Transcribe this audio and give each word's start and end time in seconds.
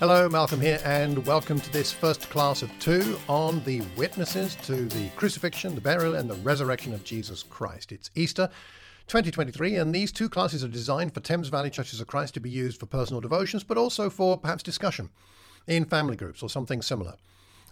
Hello, 0.00 0.30
Malcolm 0.30 0.62
here, 0.62 0.80
and 0.82 1.26
welcome 1.26 1.60
to 1.60 1.70
this 1.74 1.92
first 1.92 2.30
class 2.30 2.62
of 2.62 2.70
two 2.78 3.18
on 3.28 3.62
the 3.64 3.82
witnesses 3.98 4.56
to 4.62 4.86
the 4.86 5.10
crucifixion, 5.10 5.74
the 5.74 5.80
burial, 5.82 6.14
and 6.14 6.30
the 6.30 6.36
resurrection 6.36 6.94
of 6.94 7.04
Jesus 7.04 7.42
Christ. 7.42 7.92
It's 7.92 8.10
Easter 8.14 8.48
2023, 9.08 9.76
and 9.76 9.94
these 9.94 10.10
two 10.10 10.30
classes 10.30 10.64
are 10.64 10.68
designed 10.68 11.12
for 11.12 11.20
Thames 11.20 11.48
Valley 11.48 11.68
Churches 11.68 12.00
of 12.00 12.06
Christ 12.06 12.32
to 12.32 12.40
be 12.40 12.48
used 12.48 12.80
for 12.80 12.86
personal 12.86 13.20
devotions, 13.20 13.62
but 13.62 13.76
also 13.76 14.08
for 14.08 14.38
perhaps 14.38 14.62
discussion 14.62 15.10
in 15.66 15.84
family 15.84 16.16
groups 16.16 16.42
or 16.42 16.48
something 16.48 16.80
similar. 16.80 17.16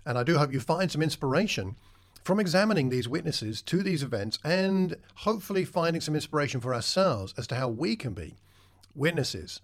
And 0.04 0.18
I 0.18 0.22
do 0.22 0.36
hope 0.36 0.52
you 0.52 0.60
find 0.60 0.92
some 0.92 1.00
inspiration 1.00 1.76
from 2.24 2.40
examining 2.40 2.90
these 2.90 3.08
witnesses 3.08 3.62
to 3.62 3.82
these 3.82 4.02
events 4.02 4.38
and 4.44 4.96
hopefully 5.14 5.64
finding 5.64 6.02
some 6.02 6.14
inspiration 6.14 6.60
for 6.60 6.74
ourselves 6.74 7.32
as 7.38 7.46
to 7.46 7.54
how 7.54 7.70
we 7.70 7.96
can 7.96 8.12
be 8.12 8.34
witnesses 8.94 9.62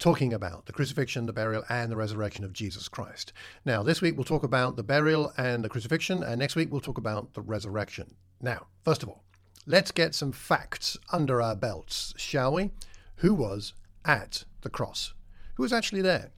talking 0.00 0.32
about 0.32 0.64
the 0.64 0.72
crucifixion, 0.72 1.26
the 1.26 1.32
burial, 1.32 1.62
and 1.68 1.92
the 1.92 1.96
resurrection 1.96 2.42
of 2.42 2.54
Jesus 2.54 2.88
Christ. 2.88 3.34
Now, 3.66 3.82
this 3.82 4.00
week 4.00 4.16
we'll 4.16 4.24
talk 4.24 4.42
about 4.42 4.76
the 4.76 4.82
burial 4.82 5.32
and 5.36 5.62
the 5.62 5.68
crucifixion, 5.68 6.22
and 6.22 6.40
next 6.40 6.56
week 6.56 6.72
we'll 6.72 6.80
talk 6.80 6.96
about 6.96 7.34
the 7.34 7.42
resurrection. 7.42 8.16
Now, 8.40 8.66
first 8.82 9.02
of 9.02 9.10
all, 9.10 9.22
let's 9.66 9.92
get 9.92 10.14
some 10.14 10.32
facts 10.32 10.96
under 11.12 11.42
our 11.42 11.54
belts, 11.54 12.14
shall 12.16 12.54
we? 12.54 12.70
Who 13.16 13.34
was 13.34 13.74
at 14.06 14.44
the 14.62 14.70
cross? 14.70 15.12
Who 15.56 15.62
was 15.62 15.72
actually 15.72 16.00
there? 16.00 16.30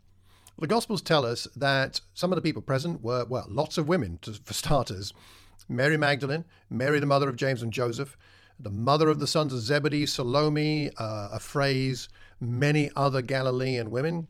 The 0.58 0.66
Gospels 0.66 1.00
tell 1.00 1.24
us 1.24 1.46
that 1.54 2.00
some 2.14 2.32
of 2.32 2.36
the 2.36 2.42
people 2.42 2.62
present 2.62 3.00
were, 3.00 3.24
well, 3.24 3.46
lots 3.48 3.78
of 3.78 3.86
women, 3.86 4.18
for 4.44 4.54
starters. 4.54 5.12
Mary 5.68 5.96
Magdalene, 5.96 6.44
Mary, 6.68 6.98
the 6.98 7.06
mother 7.06 7.28
of 7.28 7.36
James 7.36 7.62
and 7.62 7.72
Joseph, 7.72 8.16
the 8.58 8.70
mother 8.70 9.08
of 9.08 9.18
the 9.18 9.26
sons 9.26 9.52
of 9.52 9.60
Zebedee, 9.60 10.06
Salome, 10.06 10.90
uh, 10.98 11.28
a 11.32 11.40
phrase, 11.40 12.08
many 12.40 12.90
other 12.96 13.22
Galilean 13.22 13.90
women, 13.90 14.28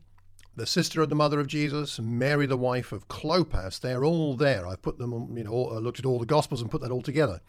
the 0.55 0.65
sister 0.65 1.01
of 1.01 1.09
the 1.09 1.15
mother 1.15 1.39
of 1.39 1.47
Jesus, 1.47 1.99
Mary, 1.99 2.45
the 2.45 2.57
wife 2.57 2.91
of 2.91 3.07
Clopas. 3.07 3.79
They're 3.79 4.05
all 4.05 4.35
there. 4.35 4.67
I've 4.67 4.81
put 4.81 4.97
them, 4.97 5.35
you 5.35 5.43
know, 5.43 5.51
all, 5.51 5.81
looked 5.81 5.99
at 5.99 6.05
all 6.05 6.19
the 6.19 6.25
Gospels 6.25 6.61
and 6.61 6.69
put 6.69 6.81
that 6.81 6.91
all 6.91 7.01
together. 7.01 7.41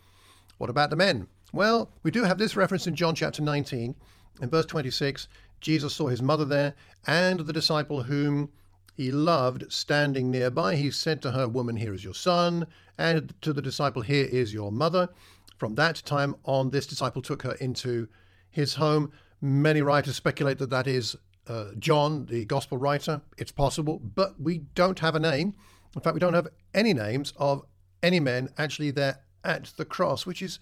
What 0.59 0.71
about 0.71 0.91
the 0.91 0.97
men? 0.97 1.29
Well, 1.53 1.91
we 2.03 2.11
do 2.11 2.25
have 2.25 2.39
this 2.39 2.57
reference 2.57 2.87
in 2.87 2.95
John 2.95 3.15
chapter 3.15 3.43
19. 3.43 3.95
In 4.41 4.51
verse 4.51 4.67
26, 4.67 5.29
Jesus 5.61 5.95
saw 5.95 6.09
his 6.09 6.23
mother 6.23 6.45
there 6.45 6.75
and 7.07 7.41
the 7.41 7.53
disciple 7.53 8.03
whom 8.03 8.51
he 8.97 9.11
loved 9.11 9.73
standing 9.73 10.31
nearby. 10.31 10.77
He 10.77 10.91
said 10.91 11.21
to 11.23 11.33
her, 11.33 11.49
Woman, 11.49 11.77
here 11.77 11.95
is 11.95 12.05
your 12.05 12.15
son, 12.15 12.67
and 12.97 13.35
to 13.43 13.53
the 13.53 13.63
disciple, 13.63 14.03
Here 14.03 14.27
is 14.27 14.55
your 14.55 14.71
mother. 14.71 15.09
From 15.57 15.75
that 15.77 16.03
time 16.05 16.37
on, 16.45 16.71
this 16.71 16.87
disciple 16.87 17.23
took 17.23 17.43
her 17.43 17.53
into 17.53 18.09
his 18.51 18.75
home. 18.75 19.13
Many 19.41 19.83
writers 19.83 20.17
speculate 20.17 20.59
that 20.59 20.71
that 20.71 20.87
is 20.87 21.17
uh, 21.47 21.67
John, 21.79 22.27
the 22.27 22.45
gospel 22.45 22.79
writer. 22.79 23.21
It's 23.37 23.53
possible, 23.53 23.99
but 23.99 24.41
we 24.41 24.59
don't 24.75 24.99
have 25.01 25.15
a 25.15 25.21
name. 25.21 25.55
In 25.95 26.01
fact, 26.01 26.15
we 26.15 26.21
don't 26.21 26.35
have 26.35 26.49
any 26.73 26.93
names 26.93 27.33
of 27.37 27.65
any 28.03 28.21
men 28.21 28.49
actually 28.59 28.91
there 28.91 29.21
at 29.45 29.73
the 29.77 29.85
cross, 29.85 30.27
which 30.27 30.43
is 30.43 30.59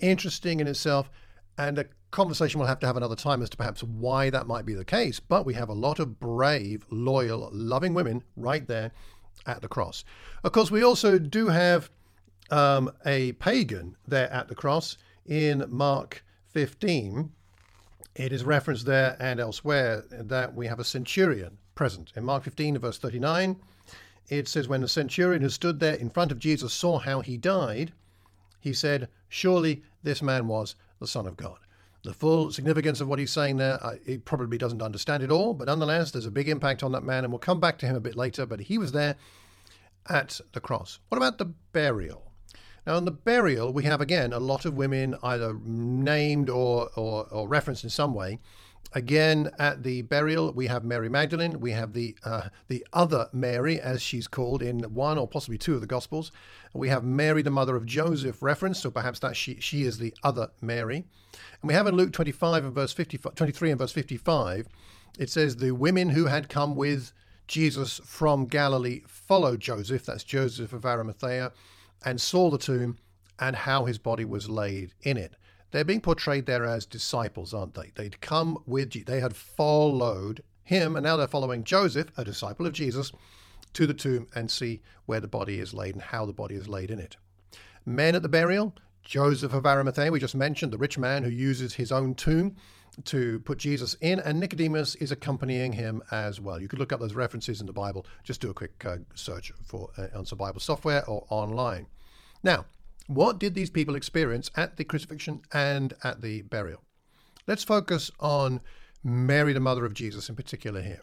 interesting 0.00 0.60
in 0.60 0.66
itself 0.66 1.10
and 1.56 1.78
a 1.78 1.86
conversation 2.10 2.58
we'll 2.58 2.68
have 2.68 2.78
to 2.80 2.86
have 2.86 2.96
another 2.96 3.16
time 3.16 3.42
as 3.42 3.50
to 3.50 3.56
perhaps 3.56 3.82
why 3.82 4.30
that 4.30 4.46
might 4.46 4.66
be 4.66 4.74
the 4.74 4.84
case. 4.84 5.20
But 5.20 5.46
we 5.46 5.54
have 5.54 5.68
a 5.68 5.74
lot 5.74 5.98
of 5.98 6.18
brave, 6.20 6.84
loyal, 6.90 7.48
loving 7.52 7.94
women 7.94 8.22
right 8.36 8.66
there 8.66 8.92
at 9.46 9.62
the 9.62 9.68
cross. 9.68 10.04
Of 10.42 10.52
course, 10.52 10.70
we 10.70 10.82
also 10.82 11.18
do 11.18 11.48
have 11.48 11.90
um, 12.50 12.90
a 13.04 13.32
pagan 13.32 13.96
there 14.06 14.32
at 14.32 14.48
the 14.48 14.54
cross 14.54 14.96
in 15.26 15.64
Mark 15.68 16.24
15. 16.48 17.30
It 18.14 18.32
is 18.32 18.44
referenced 18.44 18.86
there 18.86 19.16
and 19.18 19.40
elsewhere 19.40 20.04
that 20.10 20.54
we 20.54 20.66
have 20.66 20.78
a 20.78 20.84
centurion 20.84 21.58
present. 21.74 22.12
In 22.14 22.24
Mark 22.24 22.44
15, 22.44 22.78
verse 22.78 22.98
39, 22.98 23.56
it 24.28 24.48
says, 24.48 24.68
When 24.68 24.80
the 24.80 24.88
centurion 24.88 25.42
who 25.42 25.48
stood 25.48 25.80
there 25.80 25.94
in 25.94 26.10
front 26.10 26.30
of 26.30 26.38
Jesus 26.38 26.72
saw 26.72 26.98
how 26.98 27.20
he 27.20 27.36
died, 27.36 27.92
he 28.60 28.72
said, 28.72 29.08
Surely 29.28 29.82
this 30.02 30.22
man 30.22 30.46
was 30.46 30.76
the 31.00 31.06
Son 31.06 31.26
of 31.26 31.36
God. 31.36 31.58
The 32.04 32.12
full 32.12 32.52
significance 32.52 33.00
of 33.00 33.08
what 33.08 33.18
he's 33.18 33.32
saying 33.32 33.56
there, 33.56 33.84
uh, 33.84 33.94
he 34.06 34.18
probably 34.18 34.58
doesn't 34.58 34.82
understand 34.82 35.22
it 35.22 35.30
all, 35.30 35.54
but 35.54 35.66
nonetheless, 35.66 36.10
there's 36.10 36.26
a 36.26 36.30
big 36.30 36.48
impact 36.48 36.82
on 36.82 36.92
that 36.92 37.02
man, 37.02 37.24
and 37.24 37.32
we'll 37.32 37.38
come 37.38 37.60
back 37.60 37.78
to 37.78 37.86
him 37.86 37.96
a 37.96 38.00
bit 38.00 38.14
later. 38.14 38.44
But 38.44 38.60
he 38.60 38.78
was 38.78 38.92
there 38.92 39.16
at 40.08 40.40
the 40.52 40.60
cross. 40.60 40.98
What 41.08 41.16
about 41.16 41.38
the 41.38 41.46
burial? 41.72 42.33
Now, 42.86 42.96
in 42.98 43.04
the 43.04 43.10
burial, 43.10 43.72
we 43.72 43.84
have 43.84 44.00
again 44.00 44.32
a 44.32 44.38
lot 44.38 44.64
of 44.64 44.74
women 44.74 45.16
either 45.22 45.56
named 45.64 46.50
or, 46.50 46.90
or, 46.96 47.26
or 47.30 47.48
referenced 47.48 47.84
in 47.84 47.90
some 47.90 48.14
way. 48.14 48.38
Again, 48.92 49.50
at 49.58 49.82
the 49.82 50.02
burial, 50.02 50.52
we 50.52 50.68
have 50.68 50.84
Mary 50.84 51.08
Magdalene. 51.08 51.58
We 51.58 51.72
have 51.72 51.94
the 51.94 52.16
uh, 52.24 52.48
the 52.68 52.86
other 52.92 53.28
Mary, 53.32 53.80
as 53.80 54.00
she's 54.00 54.28
called 54.28 54.62
in 54.62 54.82
one 54.94 55.18
or 55.18 55.26
possibly 55.26 55.58
two 55.58 55.74
of 55.74 55.80
the 55.80 55.86
Gospels. 55.86 56.30
We 56.72 56.90
have 56.90 57.02
Mary, 57.02 57.42
the 57.42 57.50
mother 57.50 57.74
of 57.74 57.86
Joseph, 57.86 58.40
referenced, 58.40 58.82
so 58.82 58.90
perhaps 58.90 59.18
that 59.20 59.36
she 59.36 59.58
she 59.60 59.82
is 59.82 59.98
the 59.98 60.14
other 60.22 60.50
Mary. 60.60 60.96
And 61.60 61.68
we 61.68 61.74
have 61.74 61.88
in 61.88 61.96
Luke 61.96 62.12
25 62.12 62.64
and 62.64 62.74
verse 62.74 62.92
55, 62.92 63.34
23 63.34 63.70
and 63.70 63.78
verse 63.78 63.92
55, 63.92 64.68
it 65.18 65.30
says 65.30 65.56
the 65.56 65.72
women 65.72 66.10
who 66.10 66.26
had 66.26 66.48
come 66.48 66.76
with 66.76 67.12
Jesus 67.48 68.00
from 68.04 68.46
Galilee 68.46 69.02
followed 69.08 69.60
Joseph, 69.60 70.06
that's 70.06 70.24
Joseph 70.24 70.72
of 70.72 70.86
Arimathea, 70.86 71.52
and 72.04 72.20
saw 72.20 72.50
the 72.50 72.58
tomb 72.58 72.98
and 73.38 73.56
how 73.56 73.84
his 73.84 73.98
body 73.98 74.24
was 74.24 74.48
laid 74.48 74.94
in 75.02 75.16
it. 75.16 75.34
They're 75.70 75.84
being 75.84 76.00
portrayed 76.00 76.46
there 76.46 76.64
as 76.64 76.86
disciples, 76.86 77.52
aren't 77.52 77.74
they? 77.74 77.90
They'd 77.94 78.20
come 78.20 78.58
with, 78.66 79.04
they 79.06 79.20
had 79.20 79.34
followed 79.34 80.42
him, 80.62 80.94
and 80.94 81.04
now 81.04 81.16
they're 81.16 81.26
following 81.26 81.64
Joseph, 81.64 82.08
a 82.16 82.24
disciple 82.24 82.66
of 82.66 82.72
Jesus, 82.72 83.10
to 83.72 83.86
the 83.86 83.94
tomb 83.94 84.28
and 84.34 84.50
see 84.50 84.82
where 85.06 85.20
the 85.20 85.26
body 85.26 85.58
is 85.58 85.74
laid 85.74 85.94
and 85.94 86.02
how 86.02 86.24
the 86.26 86.32
body 86.32 86.54
is 86.54 86.68
laid 86.68 86.90
in 86.90 87.00
it. 87.00 87.16
Men 87.84 88.14
at 88.14 88.22
the 88.22 88.28
burial, 88.28 88.74
Joseph 89.04 89.52
of 89.52 89.66
Arimathea, 89.66 90.10
we 90.10 90.18
just 90.18 90.34
mentioned, 90.34 90.72
the 90.72 90.78
rich 90.78 90.98
man 90.98 91.22
who 91.22 91.30
uses 91.30 91.74
his 91.74 91.92
own 91.92 92.14
tomb 92.14 92.56
to 93.04 93.40
put 93.40 93.58
Jesus 93.58 93.94
in, 94.00 94.20
and 94.20 94.40
Nicodemus 94.40 94.94
is 94.96 95.12
accompanying 95.12 95.72
him 95.72 96.02
as 96.10 96.40
well. 96.40 96.60
You 96.60 96.68
could 96.68 96.78
look 96.78 96.92
up 96.92 97.00
those 97.00 97.14
references 97.14 97.60
in 97.60 97.66
the 97.66 97.72
Bible. 97.72 98.06
Just 98.22 98.40
do 98.40 98.50
a 98.50 98.54
quick 98.54 98.84
uh, 98.84 98.98
search 99.14 99.52
for 99.64 99.90
uh, 99.98 100.06
on 100.14 100.24
some 100.24 100.38
Bible 100.38 100.60
software 100.60 101.04
or 101.06 101.26
online. 101.28 101.86
Now, 102.42 102.66
what 103.06 103.38
did 103.38 103.54
these 103.54 103.70
people 103.70 103.96
experience 103.96 104.50
at 104.56 104.76
the 104.76 104.84
crucifixion 104.84 105.42
and 105.52 105.92
at 106.02 106.22
the 106.22 106.42
burial? 106.42 106.82
Let's 107.46 107.64
focus 107.64 108.10
on 108.20 108.60
Mary, 109.02 109.52
the 109.52 109.60
mother 109.60 109.84
of 109.84 109.92
Jesus, 109.92 110.28
in 110.30 110.36
particular 110.36 110.80
here. 110.80 111.02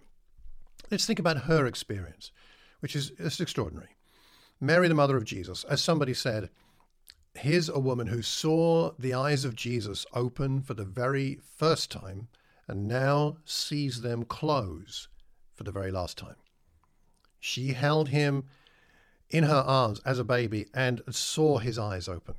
Let's 0.89 1.06
think 1.06 1.19
about 1.19 1.44
her 1.44 1.68
experience, 1.68 2.31
which 2.79 2.95
is 2.95 3.12
extraordinary. 3.39 3.95
Mary, 4.59 4.88
the 4.88 4.95
mother 4.95 5.18
of 5.18 5.23
Jesus, 5.23 5.63
as 5.66 5.81
somebody 5.81 6.13
said, 6.13 6.50
here's 7.34 7.69
a 7.69 7.80
woman 7.80 8.08
who 8.08 8.22
saw 8.22 8.92
the 9.00 9.14
eyes 9.14 9.46
of 9.46 9.56
Jesus 9.56 10.06
open 10.14 10.62
for 10.62 10.74
the 10.74 10.86
very 10.86 11.40
first 11.58 11.92
time 11.92 12.28
and 12.68 12.88
now 12.88 13.38
sees 13.46 14.02
them 14.02 14.24
close 14.24 15.08
for 15.53 15.64
the 15.64 15.72
very 15.72 15.92
last 15.92 16.18
time. 16.18 16.36
She 17.40 17.69
held 17.74 18.09
him 18.09 18.46
in 19.30 19.46
her 19.46 19.64
arms 19.66 20.00
as 20.06 20.19
a 20.19 20.24
baby 20.24 20.68
and 20.74 21.02
saw 21.09 21.58
his 21.58 21.80
eyes 21.80 22.08
open. 22.08 22.36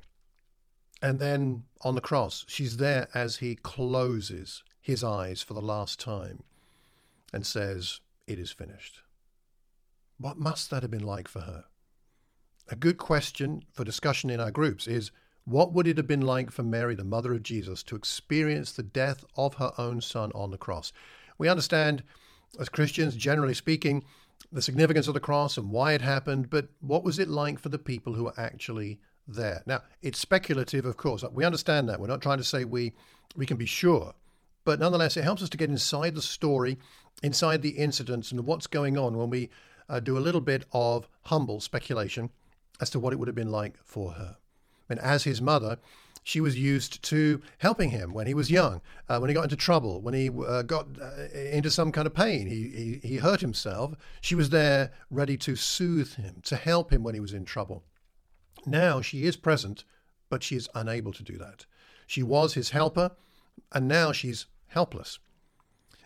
And 1.01 1.19
then 1.19 1.65
on 1.81 1.95
the 1.97 2.01
cross, 2.01 2.45
she's 2.47 2.77
there 2.77 3.09
as 3.13 3.39
he 3.39 3.57
closes 3.57 4.63
his 4.81 5.03
eyes 5.03 5.43
for 5.43 5.55
the 5.55 5.61
last 5.61 5.99
time 5.99 6.45
and 7.33 7.47
says, 7.47 8.01
It 8.27 8.39
is 8.39 8.53
finished. 8.53 9.01
What 10.19 10.39
must 10.39 10.71
that 10.71 10.83
have 10.83 10.91
been 10.91 11.05
like 11.05 11.27
for 11.27 11.41
her? 11.41 11.65
A 12.69 12.77
good 12.77 12.97
question 12.97 13.65
for 13.73 13.85
discussion 13.85 14.31
in 14.31 14.41
our 14.41 14.51
groups 14.51 14.87
is 14.87 15.11
what 15.45 15.73
would 15.73 15.89
it 15.89 15.97
have 15.97 16.07
been 16.07 16.21
like 16.21 16.51
for 16.51 16.63
Mary, 16.63 16.95
the 16.95 17.05
mother 17.05 17.33
of 17.35 17.43
Jesus, 17.43 17.83
to 17.83 17.97
experience 17.97 18.73
the 18.73 18.83
death 18.83 19.25
of 19.37 19.55
her 19.55 19.73
own 19.77 20.01
son 20.01 20.31
on 20.35 20.51
the 20.51 20.57
cross? 20.57 20.93
We 21.39 21.49
understand, 21.49 22.05
as 22.59 22.69
Christians, 22.69 23.17
generally 23.17 23.55
speaking, 23.55 24.05
the 24.53 24.63
significance 24.63 25.09
of 25.09 25.15
the 25.15 25.21
cross 25.21 25.57
and 25.57 25.71
why 25.71 25.93
it 25.93 26.01
happened, 26.03 26.51
but 26.51 26.69
what 26.81 27.05
was 27.05 27.19
it 27.19 27.29
like 27.29 27.59
for 27.59 27.69
the 27.69 27.79
people 27.79 28.15
who 28.15 28.25
were 28.25 28.41
actually 28.41 29.01
there? 29.27 29.63
Now, 29.67 29.83
it's 30.01 30.19
speculative, 30.19 30.85
of 30.85 30.97
course. 30.97 31.25
We 31.33 31.45
understand 31.45 31.89
that. 31.89 32.01
We're 32.01 32.07
not 32.07 32.23
trying 32.23 32.39
to 32.39 32.45
say 32.45 32.65
we, 32.65 32.93
we 33.35 33.45
can 33.45 33.57
be 33.57 33.67
sure. 33.67 34.15
But 34.65 34.79
nonetheless, 34.79 35.17
it 35.17 35.25
helps 35.25 35.43
us 35.43 35.51
to 35.51 35.59
get 35.59 35.71
inside 35.71 36.15
the 36.15 36.23
story, 36.23 36.79
inside 37.23 37.63
the 37.63 37.71
incidents, 37.71 38.31
and 38.31 38.47
what's 38.47 38.69
going 38.69 38.97
on 38.97 39.17
when 39.17 39.31
we 39.31 39.51
uh, 39.89 39.99
do 39.99 40.17
a 40.17 40.21
little 40.21 40.41
bit 40.41 40.65
of 40.73 41.09
humble 41.25 41.61
speculation 41.61 42.31
as 42.83 42.91
to 42.91 42.99
what 42.99 43.13
it 43.13 43.17
would 43.17 43.29
have 43.29 43.35
been 43.37 43.53
like 43.53 43.79
for 43.85 44.11
her. 44.15 44.37
And 44.91 44.99
as 44.99 45.23
his 45.23 45.41
mother, 45.41 45.79
she 46.25 46.41
was 46.41 46.59
used 46.59 47.01
to 47.05 47.41
helping 47.59 47.91
him 47.91 48.13
when 48.13 48.27
he 48.27 48.35
was 48.35 48.51
young, 48.51 48.83
uh, 49.09 49.19
when 49.21 49.31
he 49.31 49.35
got 49.35 49.45
into 49.45 49.57
trouble, 49.57 50.01
when 50.01 50.15
he 50.15 50.29
uh, 50.29 50.63
got 50.63 50.89
uh, 51.01 51.29
into 51.33 51.71
some 51.71 51.93
kind 51.93 52.09
of 52.09 52.13
pain, 52.13 52.49
he, 52.49 52.99
he, 53.03 53.09
he 53.09 53.17
hurt 53.19 53.41
himself. 53.41 53.95
She 54.21 54.35
was 54.35 54.51
there 54.51 54.91
ready 55.11 55.37
to 55.39 55.55
soothe 55.55 56.15
him, 56.15 56.41
to 56.43 56.57
help 56.57 56.93
him 56.93 57.05
when 57.05 57.15
he 57.15 57.21
was 57.21 57.33
in 57.33 57.45
trouble. 57.45 57.85
Now 58.67 59.01
she 59.01 59.27
is 59.27 59.37
present, 59.37 59.85
but 60.29 60.43
she 60.43 60.57
is 60.57 60.69
unable 60.75 61.13
to 61.13 61.23
do 61.23 61.39
that. 61.39 61.67
She 62.09 62.25
was 62.25 62.55
his 62.55 62.71
helper, 62.71 63.13
and 63.71 63.87
now 63.87 64.11
she's 64.11 64.47
helpless. 64.67 65.21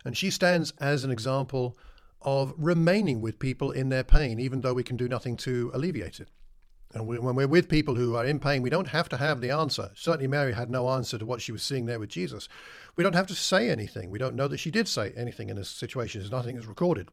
And 0.04 0.14
she 0.14 0.30
stands 0.30 0.74
as 0.78 1.04
an 1.04 1.10
example 1.10 1.78
of 2.20 2.52
remaining 2.58 3.22
with 3.22 3.38
people 3.38 3.70
in 3.70 3.88
their 3.88 4.04
pain, 4.04 4.38
even 4.38 4.60
though 4.60 4.74
we 4.74 4.84
can 4.84 4.96
do 4.98 5.08
nothing 5.08 5.38
to 5.38 5.70
alleviate 5.72 6.20
it. 6.20 6.28
And 6.94 7.06
we, 7.06 7.18
when 7.18 7.34
we're 7.34 7.48
with 7.48 7.68
people 7.68 7.94
who 7.94 8.14
are 8.16 8.24
in 8.24 8.38
pain, 8.38 8.62
we 8.62 8.70
don't 8.70 8.88
have 8.88 9.08
to 9.10 9.16
have 9.16 9.40
the 9.40 9.50
answer. 9.50 9.90
Certainly, 9.94 10.28
Mary 10.28 10.52
had 10.52 10.70
no 10.70 10.88
answer 10.88 11.18
to 11.18 11.26
what 11.26 11.42
she 11.42 11.52
was 11.52 11.62
seeing 11.62 11.86
there 11.86 11.98
with 11.98 12.08
Jesus. 12.08 12.48
We 12.96 13.04
don't 13.04 13.14
have 13.14 13.26
to 13.26 13.34
say 13.34 13.68
anything. 13.68 14.10
We 14.10 14.18
don't 14.18 14.36
know 14.36 14.48
that 14.48 14.58
she 14.58 14.70
did 14.70 14.88
say 14.88 15.12
anything 15.16 15.50
in 15.50 15.56
this 15.56 15.68
situation, 15.68 16.22
as 16.22 16.30
nothing 16.30 16.56
is 16.56 16.66
recorded. 16.66 17.08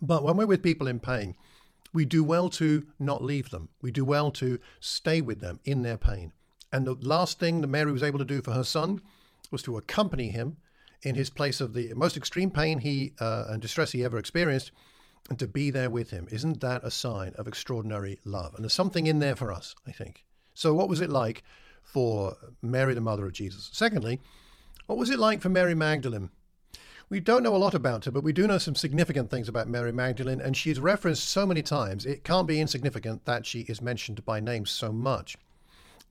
But 0.00 0.22
when 0.22 0.36
we're 0.36 0.46
with 0.46 0.62
people 0.62 0.86
in 0.86 1.00
pain, 1.00 1.34
we 1.92 2.04
do 2.04 2.22
well 2.22 2.48
to 2.50 2.86
not 2.98 3.22
leave 3.22 3.50
them. 3.50 3.68
We 3.82 3.90
do 3.90 4.04
well 4.04 4.30
to 4.32 4.58
stay 4.80 5.20
with 5.20 5.40
them 5.40 5.60
in 5.64 5.82
their 5.82 5.98
pain. 5.98 6.32
And 6.72 6.86
the 6.86 6.94
last 6.94 7.38
thing 7.38 7.60
that 7.60 7.66
Mary 7.66 7.92
was 7.92 8.02
able 8.02 8.18
to 8.18 8.24
do 8.24 8.42
for 8.42 8.52
her 8.52 8.64
son 8.64 9.00
was 9.50 9.62
to 9.62 9.76
accompany 9.76 10.28
him 10.28 10.58
in 11.02 11.14
his 11.14 11.30
place 11.30 11.60
of 11.60 11.74
the 11.74 11.92
most 11.94 12.16
extreme 12.16 12.50
pain 12.50 12.80
he 12.80 13.14
uh, 13.20 13.44
and 13.48 13.62
distress 13.62 13.92
he 13.92 14.04
ever 14.04 14.18
experienced 14.18 14.70
and 15.28 15.38
to 15.38 15.46
be 15.46 15.70
there 15.70 15.90
with 15.90 16.10
him. 16.10 16.26
Isn't 16.30 16.60
that 16.60 16.84
a 16.84 16.90
sign 16.90 17.34
of 17.36 17.46
extraordinary 17.46 18.18
love? 18.24 18.54
And 18.54 18.64
there's 18.64 18.72
something 18.72 19.06
in 19.06 19.18
there 19.18 19.36
for 19.36 19.52
us, 19.52 19.74
I 19.86 19.92
think. 19.92 20.24
So, 20.54 20.74
what 20.74 20.88
was 20.88 21.00
it 21.00 21.10
like 21.10 21.44
for 21.82 22.36
Mary, 22.62 22.94
the 22.94 23.00
mother 23.00 23.26
of 23.26 23.32
Jesus? 23.32 23.70
Secondly, 23.72 24.20
what 24.86 24.98
was 24.98 25.10
it 25.10 25.18
like 25.18 25.40
for 25.40 25.48
Mary 25.48 25.74
Magdalene? 25.74 26.30
We 27.10 27.20
don't 27.20 27.42
know 27.42 27.56
a 27.56 27.58
lot 27.58 27.74
about 27.74 28.04
her, 28.04 28.10
but 28.10 28.22
we 28.22 28.34
do 28.34 28.46
know 28.46 28.58
some 28.58 28.74
significant 28.74 29.30
things 29.30 29.48
about 29.48 29.68
Mary 29.68 29.92
Magdalene, 29.92 30.40
and 30.40 30.54
she's 30.56 30.78
referenced 30.78 31.28
so 31.28 31.46
many 31.46 31.62
times, 31.62 32.04
it 32.04 32.22
can't 32.22 32.46
be 32.46 32.60
insignificant 32.60 33.24
that 33.24 33.46
she 33.46 33.60
is 33.60 33.80
mentioned 33.80 34.24
by 34.26 34.40
name 34.40 34.66
so 34.66 34.92
much. 34.92 35.38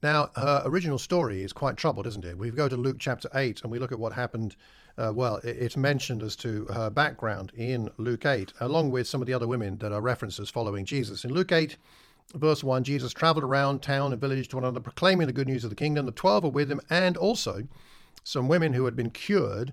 Now, 0.02 0.30
her 0.36 0.62
original 0.64 0.98
story 0.98 1.42
is 1.42 1.52
quite 1.52 1.76
troubled, 1.76 2.06
isn't 2.06 2.24
it? 2.24 2.38
We 2.38 2.50
go 2.50 2.68
to 2.68 2.76
Luke 2.76 2.98
chapter 3.00 3.28
8 3.34 3.62
and 3.62 3.72
we 3.72 3.80
look 3.80 3.90
at 3.90 3.98
what 3.98 4.12
happened. 4.12 4.54
Uh, 4.96 5.12
well, 5.12 5.40
it's 5.42 5.76
mentioned 5.76 6.22
as 6.22 6.36
to 6.36 6.66
her 6.66 6.88
background 6.88 7.50
in 7.56 7.90
Luke 7.96 8.24
8, 8.24 8.52
along 8.60 8.92
with 8.92 9.08
some 9.08 9.20
of 9.20 9.26
the 9.26 9.34
other 9.34 9.48
women 9.48 9.78
that 9.78 9.92
are 9.92 10.00
references 10.00 10.50
following 10.50 10.84
Jesus. 10.84 11.24
In 11.24 11.32
Luke 11.32 11.50
8, 11.50 11.76
verse 12.34 12.62
1, 12.62 12.84
Jesus 12.84 13.12
traveled 13.12 13.44
around 13.44 13.82
town 13.82 14.12
and 14.12 14.20
village 14.20 14.46
to 14.48 14.56
one 14.56 14.64
another, 14.64 14.80
proclaiming 14.80 15.26
the 15.26 15.32
good 15.32 15.48
news 15.48 15.64
of 15.64 15.70
the 15.70 15.76
kingdom. 15.76 16.06
The 16.06 16.12
twelve 16.12 16.44
were 16.44 16.50
with 16.50 16.70
him, 16.70 16.80
and 16.88 17.16
also 17.16 17.66
some 18.22 18.46
women 18.46 18.74
who 18.74 18.84
had 18.84 18.94
been 18.94 19.10
cured 19.10 19.72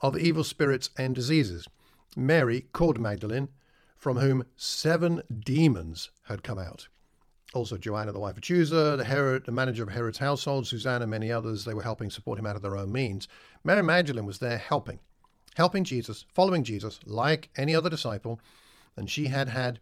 of 0.00 0.16
evil 0.16 0.44
spirits 0.44 0.88
and 0.96 1.14
diseases. 1.14 1.68
Mary, 2.16 2.66
called 2.72 2.98
Magdalene, 2.98 3.48
from 3.96 4.16
whom 4.16 4.44
seven 4.56 5.22
demons 5.44 6.10
had 6.28 6.42
come 6.42 6.58
out 6.58 6.88
also 7.54 7.76
Joanna, 7.76 8.12
the 8.12 8.20
wife 8.20 8.36
of 8.36 8.42
Chuza, 8.42 8.96
the 8.96 9.04
Herod, 9.04 9.44
the 9.44 9.52
manager 9.52 9.82
of 9.82 9.90
Herod's 9.90 10.18
household, 10.18 10.66
Susanna, 10.66 11.06
many 11.06 11.32
others. 11.32 11.64
They 11.64 11.74
were 11.74 11.82
helping 11.82 12.10
support 12.10 12.38
him 12.38 12.46
out 12.46 12.56
of 12.56 12.62
their 12.62 12.76
own 12.76 12.92
means. 12.92 13.26
Mary 13.64 13.82
Magdalene 13.82 14.26
was 14.26 14.38
there 14.38 14.58
helping, 14.58 15.00
helping 15.56 15.84
Jesus, 15.84 16.24
following 16.32 16.62
Jesus, 16.62 17.00
like 17.04 17.50
any 17.56 17.74
other 17.74 17.90
disciple, 17.90 18.40
and 18.96 19.10
she 19.10 19.26
had 19.26 19.48
had 19.48 19.80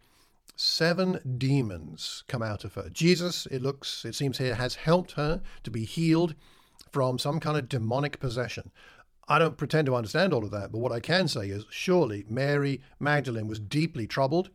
seven 0.55 1.37
demons 1.37 2.23
come 2.27 2.41
out 2.41 2.65
of 2.65 2.73
her. 2.73 2.89
Jesus, 2.89 3.45
it 3.51 3.61
looks, 3.61 4.03
it 4.03 4.15
seems 4.15 4.39
here, 4.39 4.55
has 4.55 4.75
helped 4.75 5.13
her 5.13 5.41
to 5.63 5.71
be 5.71 5.85
healed 5.85 6.35
from 6.91 7.19
some 7.19 7.39
kind 7.39 7.57
of 7.57 7.69
demonic 7.69 8.19
possession. 8.19 8.71
I 9.27 9.37
don't 9.37 9.57
pretend 9.57 9.85
to 9.85 9.95
understand 9.95 10.33
all 10.33 10.43
of 10.43 10.51
that, 10.51 10.71
but 10.71 10.79
what 10.79 10.91
I 10.91 10.99
can 10.99 11.27
say 11.27 11.49
is 11.49 11.65
surely 11.69 12.25
Mary 12.27 12.81
Magdalene 12.99 13.47
was 13.47 13.59
deeply 13.59 14.07
troubled, 14.07 14.49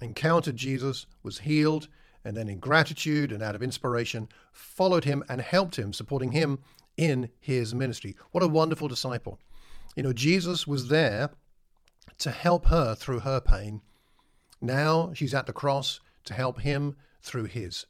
encountered 0.00 0.56
Jesus, 0.56 1.04
was 1.22 1.40
healed, 1.40 1.88
and 2.24 2.36
then 2.36 2.48
in 2.48 2.58
gratitude 2.58 3.30
and 3.30 3.42
out 3.42 3.54
of 3.54 3.62
inspiration, 3.62 4.28
followed 4.52 5.04
him 5.04 5.22
and 5.28 5.40
helped 5.40 5.76
him, 5.76 5.92
supporting 5.92 6.32
him 6.32 6.58
in 6.96 7.30
his 7.40 7.74
ministry. 7.74 8.16
What 8.30 8.42
a 8.42 8.48
wonderful 8.48 8.88
disciple. 8.88 9.38
You 9.96 10.02
know, 10.02 10.12
Jesus 10.12 10.66
was 10.66 10.88
there 10.88 11.30
to 12.18 12.30
help 12.30 12.66
her 12.66 12.94
through 12.94 13.20
her 13.20 13.40
pain. 13.40 13.82
Now 14.60 15.12
she's 15.14 15.34
at 15.34 15.46
the 15.46 15.52
cross 15.52 16.00
to 16.24 16.34
help 16.34 16.60
him 16.60 16.96
through 17.20 17.44
his. 17.44 17.86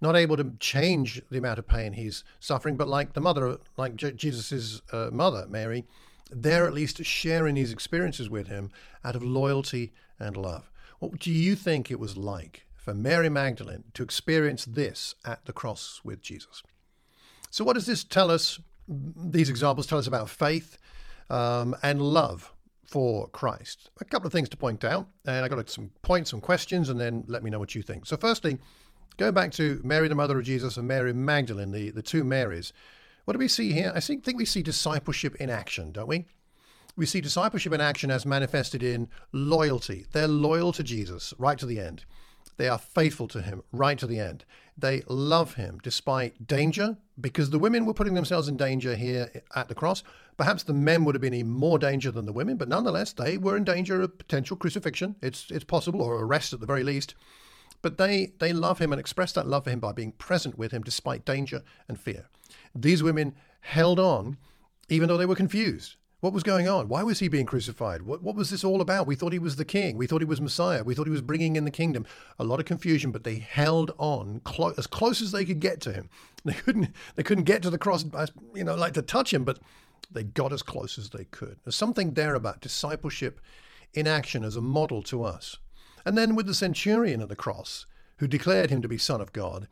Not 0.00 0.16
able 0.16 0.36
to 0.36 0.52
change 0.60 1.22
the 1.30 1.38
amount 1.38 1.58
of 1.58 1.68
pain 1.68 1.92
he's 1.92 2.24
suffering, 2.38 2.76
but 2.76 2.88
like 2.88 3.12
the 3.12 3.20
mother, 3.20 3.58
like 3.76 3.96
Jesus' 3.96 4.80
uh, 4.92 5.10
mother, 5.12 5.46
Mary, 5.48 5.86
they're 6.30 6.66
at 6.66 6.74
least 6.74 7.04
sharing 7.04 7.56
these 7.56 7.72
experiences 7.72 8.30
with 8.30 8.46
him 8.46 8.70
out 9.04 9.16
of 9.16 9.22
loyalty 9.22 9.92
and 10.18 10.36
love. 10.36 10.70
What 11.00 11.18
do 11.18 11.32
you 11.32 11.54
think 11.54 11.90
it 11.90 11.98
was 11.98 12.16
like 12.16 12.66
for 12.80 12.94
Mary 12.94 13.28
Magdalene 13.28 13.84
to 13.94 14.02
experience 14.02 14.64
this 14.64 15.14
at 15.24 15.44
the 15.44 15.52
cross 15.52 16.00
with 16.02 16.22
Jesus. 16.22 16.62
So, 17.50 17.62
what 17.64 17.74
does 17.74 17.86
this 17.86 18.04
tell 18.04 18.30
us? 18.30 18.58
These 18.88 19.50
examples 19.50 19.86
tell 19.86 19.98
us 19.98 20.06
about 20.06 20.30
faith 20.30 20.78
um, 21.28 21.76
and 21.82 22.00
love 22.00 22.52
for 22.84 23.28
Christ. 23.28 23.90
A 24.00 24.04
couple 24.04 24.26
of 24.26 24.32
things 24.32 24.48
to 24.48 24.56
point 24.56 24.82
out, 24.82 25.06
and 25.26 25.44
I 25.44 25.48
got 25.48 25.68
some 25.68 25.90
points, 26.02 26.30
some 26.30 26.40
questions, 26.40 26.88
and 26.88 26.98
then 26.98 27.24
let 27.28 27.44
me 27.44 27.50
know 27.50 27.58
what 27.58 27.74
you 27.74 27.82
think. 27.82 28.06
So, 28.06 28.16
firstly, 28.16 28.58
going 29.18 29.34
back 29.34 29.52
to 29.52 29.80
Mary, 29.84 30.08
the 30.08 30.14
mother 30.14 30.38
of 30.38 30.44
Jesus, 30.44 30.76
and 30.76 30.88
Mary 30.88 31.12
Magdalene, 31.12 31.72
the, 31.72 31.90
the 31.90 32.02
two 32.02 32.24
Marys, 32.24 32.72
what 33.26 33.34
do 33.34 33.38
we 33.38 33.48
see 33.48 33.72
here? 33.72 33.92
I 33.94 34.00
think, 34.00 34.24
think 34.24 34.38
we 34.38 34.46
see 34.46 34.62
discipleship 34.62 35.36
in 35.36 35.50
action, 35.50 35.92
don't 35.92 36.08
we? 36.08 36.24
We 36.96 37.06
see 37.06 37.20
discipleship 37.20 37.72
in 37.72 37.80
action 37.80 38.10
as 38.10 38.26
manifested 38.26 38.82
in 38.82 39.08
loyalty. 39.32 40.06
They're 40.12 40.26
loyal 40.26 40.72
to 40.72 40.82
Jesus 40.82 41.34
right 41.38 41.58
to 41.58 41.66
the 41.66 41.78
end. 41.78 42.04
They 42.60 42.68
are 42.68 42.76
faithful 42.76 43.26
to 43.28 43.40
him 43.40 43.62
right 43.72 43.98
to 43.98 44.06
the 44.06 44.20
end. 44.20 44.44
They 44.76 45.02
love 45.08 45.54
him 45.54 45.80
despite 45.82 46.46
danger, 46.46 46.98
because 47.18 47.48
the 47.48 47.58
women 47.58 47.86
were 47.86 47.94
putting 47.94 48.12
themselves 48.12 48.48
in 48.48 48.58
danger 48.58 48.96
here 48.96 49.30
at 49.54 49.68
the 49.68 49.74
cross. 49.74 50.02
Perhaps 50.36 50.64
the 50.64 50.74
men 50.74 51.06
would 51.06 51.14
have 51.14 51.22
been 51.22 51.32
in 51.32 51.48
more 51.48 51.78
danger 51.78 52.10
than 52.10 52.26
the 52.26 52.34
women, 52.34 52.58
but 52.58 52.68
nonetheless, 52.68 53.14
they 53.14 53.38
were 53.38 53.56
in 53.56 53.64
danger 53.64 54.02
of 54.02 54.18
potential 54.18 54.58
crucifixion. 54.58 55.16
It's, 55.22 55.50
it's 55.50 55.64
possible, 55.64 56.02
or 56.02 56.22
arrest 56.22 56.52
at 56.52 56.60
the 56.60 56.66
very 56.66 56.84
least. 56.84 57.14
But 57.80 57.96
they, 57.96 58.34
they 58.40 58.52
love 58.52 58.78
him 58.78 58.92
and 58.92 59.00
express 59.00 59.32
that 59.32 59.46
love 59.48 59.64
for 59.64 59.70
him 59.70 59.80
by 59.80 59.92
being 59.92 60.12
present 60.12 60.58
with 60.58 60.70
him 60.70 60.82
despite 60.82 61.24
danger 61.24 61.62
and 61.88 61.98
fear. 61.98 62.28
These 62.74 63.02
women 63.02 63.36
held 63.62 63.98
on 63.98 64.36
even 64.90 65.08
though 65.08 65.16
they 65.16 65.24
were 65.24 65.34
confused. 65.34 65.96
What 66.20 66.34
was 66.34 66.42
going 66.42 66.68
on? 66.68 66.88
Why 66.88 67.02
was 67.02 67.20
he 67.20 67.28
being 67.28 67.46
crucified? 67.46 68.02
What, 68.02 68.22
what 68.22 68.34
was 68.34 68.50
this 68.50 68.62
all 68.62 68.82
about? 68.82 69.06
We 69.06 69.14
thought 69.14 69.32
he 69.32 69.38
was 69.38 69.56
the 69.56 69.64
king. 69.64 69.96
We 69.96 70.06
thought 70.06 70.20
he 70.20 70.26
was 70.26 70.40
Messiah. 70.40 70.84
We 70.84 70.94
thought 70.94 71.06
he 71.06 71.12
was 71.12 71.22
bringing 71.22 71.56
in 71.56 71.64
the 71.64 71.70
kingdom. 71.70 72.04
A 72.38 72.44
lot 72.44 72.60
of 72.60 72.66
confusion, 72.66 73.10
but 73.10 73.24
they 73.24 73.36
held 73.36 73.92
on 73.96 74.40
clo- 74.44 74.74
as 74.76 74.86
close 74.86 75.22
as 75.22 75.32
they 75.32 75.46
could 75.46 75.60
get 75.60 75.80
to 75.82 75.92
him. 75.92 76.08
They 76.42 76.54
couldn't. 76.54 76.88
They 77.16 77.22
couldn't 77.22 77.44
get 77.44 77.60
to 77.64 77.70
the 77.70 77.76
cross, 77.76 78.02
uh, 78.14 78.26
you 78.54 78.64
know, 78.64 78.74
like 78.74 78.94
to 78.94 79.02
touch 79.02 79.34
him, 79.34 79.44
but 79.44 79.58
they 80.10 80.22
got 80.22 80.54
as 80.54 80.62
close 80.62 80.96
as 80.96 81.10
they 81.10 81.24
could. 81.24 81.58
There's 81.62 81.76
something 81.76 82.14
there 82.14 82.34
about 82.34 82.62
discipleship 82.62 83.42
in 83.92 84.06
action 84.06 84.42
as 84.42 84.56
a 84.56 84.62
model 84.62 85.02
to 85.02 85.22
us. 85.22 85.58
And 86.06 86.16
then 86.16 86.34
with 86.34 86.46
the 86.46 86.54
centurion 86.54 87.20
at 87.20 87.28
the 87.28 87.36
cross, 87.36 87.84
who 88.16 88.26
declared 88.26 88.70
him 88.70 88.80
to 88.80 88.88
be 88.88 88.96
Son 88.96 89.20
of 89.20 89.34
God, 89.34 89.68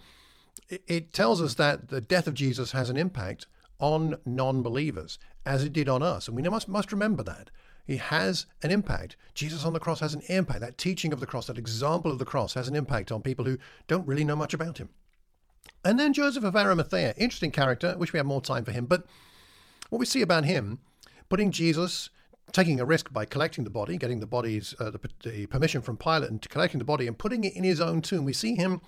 it, 0.68 0.82
it 0.86 1.12
tells 1.14 1.40
us 1.40 1.54
that 1.54 1.88
the 1.88 2.02
death 2.02 2.26
of 2.26 2.34
Jesus 2.34 2.72
has 2.72 2.90
an 2.90 2.98
impact 2.98 3.46
on 3.78 4.16
non 4.26 4.62
believers 4.62 5.18
as 5.48 5.64
it 5.64 5.72
did 5.72 5.88
on 5.88 6.02
us. 6.02 6.28
And 6.28 6.36
we 6.36 6.42
must, 6.42 6.68
must 6.68 6.92
remember 6.92 7.22
that. 7.22 7.50
He 7.86 7.96
has 7.96 8.44
an 8.62 8.70
impact. 8.70 9.16
Jesus 9.32 9.64
on 9.64 9.72
the 9.72 9.80
cross 9.80 10.00
has 10.00 10.12
an 10.12 10.20
impact. 10.28 10.60
That 10.60 10.76
teaching 10.76 11.10
of 11.10 11.20
the 11.20 11.26
cross, 11.26 11.46
that 11.46 11.56
example 11.56 12.12
of 12.12 12.18
the 12.18 12.26
cross, 12.26 12.52
has 12.52 12.68
an 12.68 12.76
impact 12.76 13.10
on 13.10 13.22
people 13.22 13.46
who 13.46 13.56
don't 13.86 14.06
really 14.06 14.24
know 14.24 14.36
much 14.36 14.52
about 14.52 14.76
him. 14.76 14.90
And 15.82 15.98
then 15.98 16.12
Joseph 16.12 16.44
of 16.44 16.54
Arimathea, 16.54 17.14
interesting 17.16 17.50
character. 17.50 17.96
Wish 17.96 18.12
we 18.12 18.18
had 18.18 18.26
more 18.26 18.42
time 18.42 18.64
for 18.64 18.72
him. 18.72 18.84
But 18.84 19.06
what 19.88 19.98
we 19.98 20.04
see 20.04 20.20
about 20.20 20.44
him, 20.44 20.80
putting 21.30 21.50
Jesus, 21.50 22.10
taking 22.52 22.78
a 22.78 22.84
risk 22.84 23.10
by 23.10 23.24
collecting 23.24 23.64
the 23.64 23.70
body, 23.70 23.96
getting 23.96 24.20
the 24.20 24.26
body's 24.26 24.74
uh, 24.78 24.90
the, 24.90 25.00
the 25.22 25.46
permission 25.46 25.80
from 25.80 25.96
Pilate, 25.96 26.30
and 26.30 26.46
collecting 26.50 26.78
the 26.78 26.84
body 26.84 27.06
and 27.06 27.16
putting 27.16 27.42
it 27.44 27.54
in 27.56 27.64
his 27.64 27.80
own 27.80 28.02
tomb. 28.02 28.26
We 28.26 28.34
see 28.34 28.54
him 28.54 28.82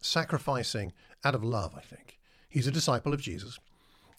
sacrificing 0.00 0.94
out 1.22 1.34
of 1.34 1.44
love. 1.44 1.74
I 1.76 1.80
think 1.82 2.18
he's 2.48 2.66
a 2.66 2.72
disciple 2.72 3.12
of 3.12 3.20
Jesus. 3.20 3.58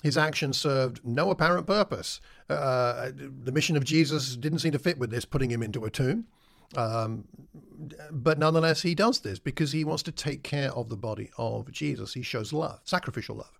His 0.03 0.17
action 0.17 0.53
served 0.53 1.01
no 1.03 1.29
apparent 1.29 1.67
purpose. 1.67 2.21
Uh, 2.49 3.11
the 3.15 3.51
mission 3.51 3.75
of 3.75 3.83
Jesus 3.83 4.35
didn't 4.35 4.59
seem 4.59 4.71
to 4.71 4.79
fit 4.79 4.97
with 4.97 5.11
this, 5.11 5.25
putting 5.25 5.51
him 5.51 5.61
into 5.61 5.83
a 5.85 5.89
tomb. 5.89 6.25
Um, 6.77 7.25
but 8.11 8.37
nonetheless, 8.37 8.81
he 8.83 8.95
does 8.95 9.19
this 9.21 9.39
because 9.39 9.71
he 9.71 9.83
wants 9.83 10.03
to 10.03 10.11
take 10.11 10.43
care 10.43 10.71
of 10.71 10.89
the 10.89 10.97
body 10.97 11.31
of 11.37 11.71
Jesus. 11.71 12.13
He 12.13 12.21
shows 12.21 12.53
love, 12.53 12.79
sacrificial 12.83 13.35
love. 13.35 13.59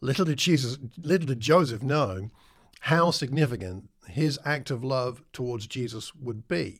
Little 0.00 0.24
did 0.24 0.38
Jesus, 0.38 0.78
little 0.98 1.26
did 1.26 1.40
Joseph 1.40 1.82
know 1.82 2.30
how 2.80 3.10
significant 3.10 3.88
his 4.08 4.38
act 4.44 4.70
of 4.70 4.84
love 4.84 5.22
towards 5.32 5.66
Jesus 5.66 6.14
would 6.14 6.46
be. 6.46 6.78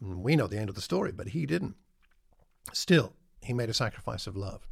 We 0.00 0.36
know 0.36 0.46
the 0.46 0.58
end 0.58 0.68
of 0.68 0.74
the 0.74 0.80
story, 0.80 1.12
but 1.12 1.28
he 1.28 1.46
didn't. 1.46 1.76
Still, 2.72 3.12
he 3.42 3.52
made 3.52 3.70
a 3.70 3.74
sacrifice 3.74 4.26
of 4.26 4.36
love. 4.36 4.66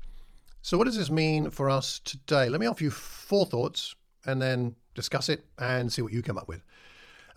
So, 0.64 0.78
what 0.78 0.85
does 0.85 0.97
this 0.97 1.11
mean 1.11 1.50
for 1.50 1.69
us 1.69 1.99
today? 1.99 2.49
Let 2.49 2.61
me 2.61 2.66
offer 2.66 2.85
you 2.85 2.90
four 2.92 3.45
thoughts 3.45 3.97
and 4.25 4.40
then 4.40 4.76
discuss 4.95 5.28
it 5.28 5.45
and 5.59 5.92
see 5.92 6.02
what 6.02 6.12
you 6.12 6.23
come 6.23 6.38
up 6.38 6.47
with. 6.47 6.62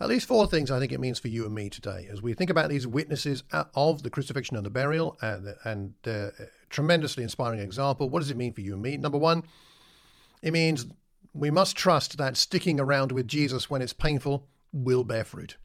At 0.00 0.08
least 0.08 0.28
four 0.28 0.46
things 0.46 0.70
I 0.70 0.78
think 0.78 0.92
it 0.92 1.00
means 1.00 1.18
for 1.18 1.26
you 1.26 1.44
and 1.44 1.54
me 1.54 1.68
today 1.68 2.06
as 2.10 2.22
we 2.22 2.34
think 2.34 2.50
about 2.50 2.68
these 2.68 2.86
witnesses 2.86 3.42
of 3.74 4.04
the 4.04 4.10
crucifixion 4.10 4.56
and 4.56 4.64
the 4.64 4.70
burial 4.70 5.18
and, 5.22 5.56
and 5.64 5.94
uh, 6.06 6.28
tremendously 6.70 7.24
inspiring 7.24 7.58
example. 7.58 8.08
What 8.08 8.20
does 8.20 8.30
it 8.30 8.36
mean 8.36 8.52
for 8.52 8.60
you 8.60 8.74
and 8.74 8.82
me? 8.82 8.96
Number 8.96 9.18
one, 9.18 9.42
it 10.40 10.52
means 10.52 10.86
we 11.32 11.50
must 11.50 11.76
trust 11.76 12.18
that 12.18 12.36
sticking 12.36 12.78
around 12.78 13.10
with 13.10 13.26
Jesus 13.26 13.68
when 13.68 13.82
it's 13.82 13.92
painful 13.92 14.46
will 14.72 15.02
bear 15.02 15.24
fruit. 15.24 15.56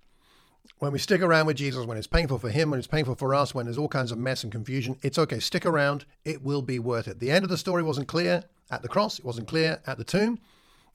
When 0.79 0.91
we 0.91 0.99
stick 0.99 1.21
around 1.21 1.45
with 1.45 1.57
Jesus, 1.57 1.85
when 1.85 1.97
it's 1.97 2.07
painful 2.07 2.39
for 2.39 2.49
him, 2.49 2.71
when 2.71 2.79
it's 2.79 2.87
painful 2.87 3.15
for 3.15 3.35
us, 3.35 3.53
when 3.53 3.65
there's 3.65 3.77
all 3.77 3.87
kinds 3.87 4.11
of 4.11 4.17
mess 4.17 4.43
and 4.43 4.51
confusion, 4.51 4.97
it's 5.03 5.19
okay. 5.19 5.39
Stick 5.39 5.65
around. 5.65 6.05
It 6.25 6.43
will 6.43 6.61
be 6.61 6.79
worth 6.79 7.07
it. 7.07 7.19
The 7.19 7.31
end 7.31 7.43
of 7.43 7.49
the 7.49 7.57
story 7.57 7.83
wasn't 7.83 8.07
clear 8.07 8.43
at 8.71 8.81
the 8.81 8.87
cross, 8.87 9.19
it 9.19 9.25
wasn't 9.25 9.47
clear 9.47 9.79
at 9.85 9.97
the 9.97 10.03
tomb, 10.03 10.39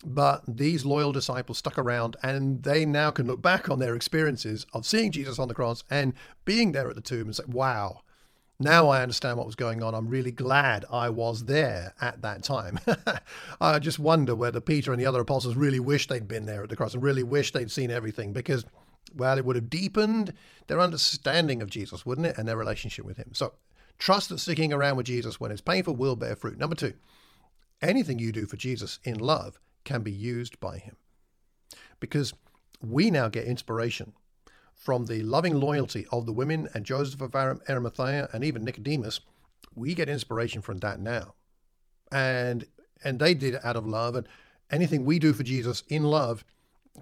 but 0.04 0.42
these 0.48 0.84
loyal 0.84 1.12
disciples 1.12 1.58
stuck 1.58 1.78
around 1.78 2.16
and 2.22 2.62
they 2.62 2.84
now 2.84 3.10
can 3.10 3.26
look 3.26 3.42
back 3.42 3.68
on 3.68 3.78
their 3.78 3.94
experiences 3.94 4.66
of 4.72 4.86
seeing 4.86 5.12
Jesus 5.12 5.38
on 5.38 5.48
the 5.48 5.54
cross 5.54 5.84
and 5.90 6.14
being 6.44 6.72
there 6.72 6.88
at 6.88 6.96
the 6.96 7.02
tomb 7.02 7.26
and 7.26 7.36
say, 7.36 7.44
wow, 7.46 8.00
now 8.58 8.88
I 8.88 9.02
understand 9.02 9.36
what 9.36 9.46
was 9.46 9.54
going 9.54 9.82
on. 9.82 9.94
I'm 9.94 10.08
really 10.08 10.32
glad 10.32 10.86
I 10.90 11.10
was 11.10 11.44
there 11.44 11.94
at 12.00 12.22
that 12.22 12.42
time. 12.42 12.80
I 13.60 13.78
just 13.78 13.98
wonder 13.98 14.34
whether 14.34 14.60
Peter 14.60 14.92
and 14.92 15.00
the 15.00 15.06
other 15.06 15.20
apostles 15.20 15.56
really 15.56 15.80
wished 15.80 16.08
they'd 16.08 16.26
been 16.26 16.46
there 16.46 16.62
at 16.62 16.70
the 16.70 16.76
cross 16.76 16.94
and 16.94 17.02
really 17.02 17.22
wished 17.22 17.52
they'd 17.52 17.70
seen 17.70 17.90
everything 17.90 18.32
because 18.32 18.64
well, 19.16 19.38
it 19.38 19.44
would 19.44 19.56
have 19.56 19.70
deepened 19.70 20.32
their 20.66 20.80
understanding 20.80 21.62
of 21.62 21.70
Jesus, 21.70 22.04
wouldn't 22.04 22.26
it? 22.26 22.38
And 22.38 22.46
their 22.46 22.56
relationship 22.56 23.04
with 23.04 23.16
him. 23.16 23.30
So 23.32 23.54
trust 23.98 24.28
that 24.28 24.38
sticking 24.38 24.72
around 24.72 24.96
with 24.96 25.06
Jesus 25.06 25.40
when 25.40 25.50
it's 25.50 25.60
painful 25.60 25.96
will 25.96 26.16
bear 26.16 26.36
fruit. 26.36 26.58
Number 26.58 26.76
two, 26.76 26.94
anything 27.80 28.18
you 28.18 28.32
do 28.32 28.46
for 28.46 28.56
Jesus 28.56 28.98
in 29.04 29.18
love 29.18 29.58
can 29.84 30.02
be 30.02 30.12
used 30.12 30.60
by 30.60 30.78
him. 30.78 30.96
Because 31.98 32.34
we 32.80 33.10
now 33.10 33.28
get 33.28 33.46
inspiration 33.46 34.12
from 34.74 35.06
the 35.06 35.22
loving 35.22 35.58
loyalty 35.58 36.06
of 36.12 36.26
the 36.26 36.32
women 36.32 36.68
and 36.74 36.84
Joseph 36.84 37.20
of 37.22 37.34
Arimathea 37.34 38.28
and 38.32 38.44
even 38.44 38.64
Nicodemus. 38.64 39.20
We 39.74 39.94
get 39.94 40.08
inspiration 40.08 40.60
from 40.62 40.78
that 40.78 41.00
now. 41.00 41.34
And 42.12 42.66
and 43.02 43.18
they 43.18 43.34
did 43.34 43.54
it 43.54 43.64
out 43.64 43.76
of 43.76 43.86
love. 43.86 44.14
And 44.16 44.28
anything 44.70 45.04
we 45.04 45.18
do 45.18 45.32
for 45.32 45.42
Jesus 45.42 45.82
in 45.88 46.04
love 46.04 46.44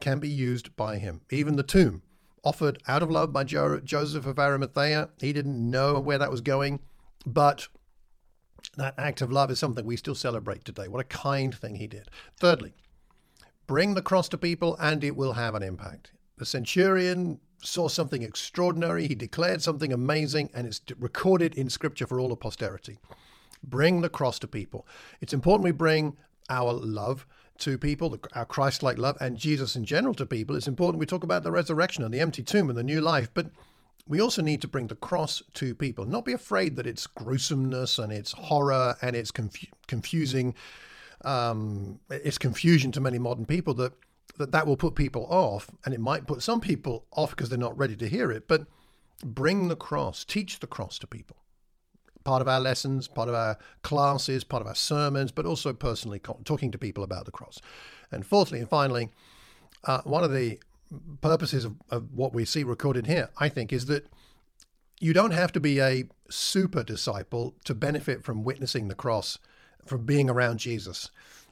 can 0.01 0.19
be 0.19 0.29
used 0.29 0.75
by 0.77 0.99
him. 0.99 1.21
Even 1.31 1.57
the 1.57 1.63
tomb, 1.63 2.03
offered 2.45 2.83
out 2.87 3.03
of 3.03 3.11
love 3.11 3.33
by 3.33 3.45
jo- 3.45 3.81
Joseph 3.81 4.27
of 4.27 4.39
Arimathea, 4.39 5.09
he 5.21 5.33
didn't 5.33 5.71
know 5.71 5.99
where 5.99 6.19
that 6.19 6.31
was 6.31 6.41
going, 6.41 6.81
but 7.27 7.69
that 8.77 8.95
act 8.99 9.23
of 9.23 9.33
love 9.33 9.51
is 9.51 9.59
something 9.59 9.85
we 9.85 9.97
still 9.97 10.15
celebrate 10.15 10.65
today. 10.65 10.89
What 10.89 11.01
a 11.01 11.05
kind 11.05 11.55
thing 11.55 11.77
he 11.77 11.87
did. 11.87 12.09
Thirdly, 12.39 12.75
bring 13.67 13.95
the 13.95 14.03
cross 14.03 14.29
to 14.31 14.39
people 14.39 14.77
and 14.81 15.03
it 15.03 15.17
will 15.17 15.35
have 15.35 15.55
an 15.55 15.63
impact. 15.63 16.13
The 16.37 16.47
centurion 16.47 17.41
saw 17.63 17.89
something 17.89 18.23
extraordinary, 18.23 19.07
he 19.07 19.15
declared 19.15 19.63
something 19.63 19.93
amazing, 19.93 20.51
and 20.53 20.67
it's 20.67 20.83
recorded 20.99 21.55
in 21.55 21.71
scripture 21.71 22.07
for 22.07 22.21
all 22.21 22.33
of 22.33 22.41
posterity. 22.41 22.99
Bring 23.63 24.03
the 24.03 24.11
cross 24.11 24.39
to 24.41 24.49
people. 24.49 24.87
It's 25.21 25.33
important 25.33 25.65
we 25.65 25.71
bring 25.71 26.17
our 26.51 26.73
love 26.73 27.27
to 27.59 27.79
people, 27.79 28.19
our 28.35 28.45
Christ 28.45 28.83
like 28.83 28.99
love, 28.99 29.17
and 29.21 29.37
Jesus 29.37 29.77
in 29.77 29.85
general 29.85 30.15
to 30.15 30.27
people, 30.27 30.57
it's 30.57 30.69
important 30.69 30.99
we 30.99 31.07
talk 31.07 31.25
about 31.25 31.43
the 31.43 31.53
resurrection 31.53 32.03
and 32.03 32.13
the 32.13 32.21
empty 32.21 32.43
tomb 32.43 32.69
and 32.69 32.79
the 32.79 32.83
new 32.83 33.01
life. 33.01 33.31
But 33.33 33.47
we 34.07 34.21
also 34.21 34.43
need 34.43 34.61
to 34.63 34.69
bring 34.69 34.89
the 34.89 34.97
cross 34.97 35.43
to 35.55 35.75
people. 35.75 36.05
Not 36.05 36.25
be 36.25 36.33
afraid 36.33 36.77
that 36.77 36.87
it's 36.87 37.07
gruesomeness 37.07 37.99
and 37.99 38.13
it's 38.13 38.33
horror 38.33 38.97
and 39.01 39.17
it's 39.17 39.31
confu- 39.31 39.69
confusing. 39.87 40.55
Um, 41.25 42.01
it's 42.11 42.39
confusion 42.39 42.93
to 42.93 43.01
many 43.01 43.19
modern 43.19 43.47
people 43.47 43.73
that, 43.75 43.93
that 44.39 44.53
that 44.53 44.67
will 44.67 44.77
put 44.77 44.95
people 44.95 45.27
off, 45.31 45.71
and 45.85 45.95
it 45.95 46.01
might 46.01 46.27
put 46.27 46.43
some 46.43 46.61
people 46.61 47.07
off 47.13 47.31
because 47.31 47.49
they're 47.49 47.59
not 47.59 47.79
ready 47.79 47.97
to 47.97 48.09
hear 48.09 48.31
it. 48.31 48.47
But 48.47 48.67
bring 49.23 49.69
the 49.69 49.77
cross, 49.77 50.25
teach 50.25 50.59
the 50.59 50.67
cross 50.67 50.99
to 50.99 51.07
people 51.07 51.37
part 52.25 52.43
of 52.43 52.49
our 52.49 52.61
lessons, 52.61 53.07
part 53.07 53.29
of 53.29 53.35
our 53.35 53.59
classes, 53.83 54.45
part 54.45 54.63
of 54.63 54.67
our 54.67 54.75
sermons, 54.75 55.31
but 55.31 55.47
also 55.47 55.73
personally 55.73 56.21
talking 56.45 56.71
to 56.71 56.79
people 56.79 57.05
about 57.05 57.27
the 57.27 57.31
cross. 57.31 57.61
And 58.11 58.27
fourthly 58.27 58.59
and 58.59 58.69
finally, 58.69 59.11
uh, 59.85 60.01
one 60.05 60.25
of 60.25 60.33
the 60.33 60.59
purposes 61.21 61.65
of, 61.65 61.77
of 61.91 62.13
what 62.13 62.33
we 62.35 62.45
see 62.45 62.65
recorded 62.65 63.07
here, 63.07 63.31
I 63.39 63.49
think, 63.49 63.73
is 63.73 63.87
that 63.87 64.07
you 65.01 65.13
don't 65.13 65.33
have 65.33 65.53
to 65.53 65.61
be 65.61 65.81
a 65.81 66.05
super 66.31 66.83
disciple 66.83 67.55
to 67.65 67.75
benefit 67.75 68.25
from 68.25 68.45
witnessing 68.45 68.89
the 68.89 68.95
cross, 68.95 69.39
from 69.85 70.05
being 70.05 70.31
around 70.31 70.59
Jesus. 70.59 71.11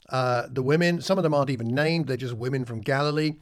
Uh, 0.08 0.46
the 0.50 0.62
women, 0.62 1.00
some 1.00 1.18
of 1.18 1.22
them 1.22 1.34
aren't 1.34 1.50
even 1.50 1.68
named, 1.68 2.06
they're 2.06 2.16
just 2.16 2.34
women 2.34 2.64
from 2.64 2.80
Galilee. 2.80 3.32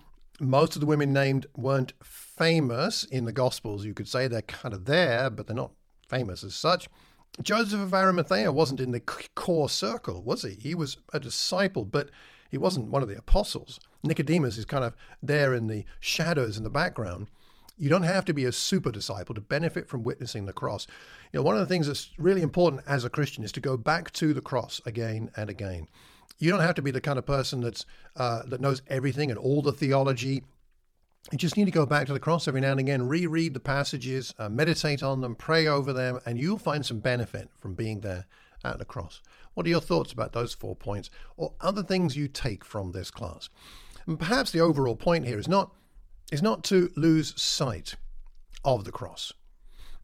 Most 0.40 0.75
of 0.75 0.80
the 0.80 0.87
women 0.87 1.12
named 1.12 1.46
weren't 1.56 1.92
famous 2.02 3.04
in 3.04 3.25
the 3.25 3.32
Gospels, 3.32 3.84
you 3.84 3.92
could 3.92 4.08
say. 4.08 4.26
They're 4.26 4.42
kind 4.42 4.75
of 4.75 4.87
there, 4.87 5.28
but 5.28 5.46
they're 5.46 5.54
not 5.54 5.72
famous 6.08 6.42
as 6.42 6.54
such. 6.54 6.88
Joseph 7.42 7.80
of 7.80 7.94
Arimathea 7.94 8.52
wasn't 8.52 8.80
in 8.80 8.90
the 8.90 9.00
core 9.00 9.68
circle, 9.68 10.22
was 10.22 10.42
he? 10.42 10.56
He 10.60 10.75
was 10.75 10.99
a 11.12 11.20
disciple, 11.20 11.84
but 11.84 12.10
he 12.50 12.58
wasn't 12.58 12.90
one 12.90 13.02
of 13.02 13.08
the 13.08 13.16
apostles. 13.16 13.80
Nicodemus 14.02 14.58
is 14.58 14.64
kind 14.64 14.84
of 14.84 14.94
there 15.22 15.54
in 15.54 15.66
the 15.66 15.84
shadows 16.00 16.56
in 16.56 16.64
the 16.64 16.70
background. 16.70 17.28
You 17.78 17.88
don't 17.88 18.02
have 18.02 18.26
to 18.26 18.34
be 18.34 18.44
a 18.44 18.52
super 18.52 18.90
disciple 18.90 19.34
to 19.34 19.40
benefit 19.40 19.88
from 19.88 20.02
witnessing 20.02 20.44
the 20.44 20.52
cross. 20.52 20.87
You 21.32 21.38
know, 21.38 21.44
one 21.44 21.54
of 21.54 21.60
the 21.60 21.72
things 21.72 21.87
that's 21.87 22.10
really 22.18 22.42
important 22.42 22.82
as 22.87 23.04
a 23.04 23.10
Christian 23.10 23.42
is 23.42 23.52
to 23.52 23.60
go 23.60 23.76
back 23.76 24.10
to 24.14 24.34
the 24.34 24.42
cross 24.42 24.82
again 24.84 25.30
and 25.37 25.49
again. 25.49 25.88
You 26.38 26.50
don't 26.50 26.60
have 26.60 26.75
to 26.75 26.82
be 26.82 26.90
the 26.90 27.00
kind 27.00 27.18
of 27.18 27.25
person 27.25 27.60
that's 27.60 27.87
uh, 28.16 28.42
that 28.46 28.60
knows 28.60 28.82
everything 28.88 29.30
and 29.30 29.38
all 29.38 29.62
the 29.62 29.72
theology 29.72 30.42
you 31.30 31.38
just 31.38 31.56
need 31.56 31.66
to 31.66 31.70
go 31.70 31.86
back 31.86 32.06
to 32.06 32.12
the 32.12 32.20
cross 32.20 32.48
every 32.48 32.60
now 32.60 32.70
and 32.72 32.80
again, 32.80 33.06
reread 33.06 33.54
the 33.54 33.60
passages, 33.60 34.34
uh, 34.38 34.48
meditate 34.48 35.02
on 35.02 35.20
them, 35.20 35.34
pray 35.34 35.66
over 35.66 35.92
them, 35.92 36.18
and 36.26 36.38
you'll 36.38 36.58
find 36.58 36.84
some 36.84 36.98
benefit 36.98 37.50
from 37.58 37.74
being 37.74 38.00
there 38.00 38.26
at 38.64 38.78
the 38.78 38.84
cross. 38.84 39.20
What 39.54 39.66
are 39.66 39.70
your 39.70 39.80
thoughts 39.80 40.12
about 40.12 40.32
those 40.32 40.54
four 40.54 40.74
points 40.74 41.10
or 41.36 41.52
other 41.60 41.82
things 41.82 42.16
you 42.16 42.28
take 42.28 42.64
from 42.64 42.92
this 42.92 43.10
class? 43.10 43.48
And 44.06 44.18
perhaps 44.18 44.50
the 44.50 44.60
overall 44.60 44.96
point 44.96 45.26
here 45.26 45.38
is 45.38 45.48
not 45.48 45.72
is 46.32 46.42
not 46.42 46.62
to 46.62 46.90
lose 46.96 47.40
sight 47.40 47.96
of 48.64 48.84
the 48.84 48.92
cross. 48.92 49.32